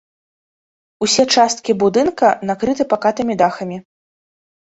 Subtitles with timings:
[1.07, 3.77] Усе часткі будынка накрыты пакатымі дахамі.